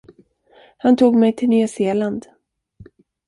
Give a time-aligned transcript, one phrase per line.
[0.77, 2.27] Han tog mig till Nya Zeeland.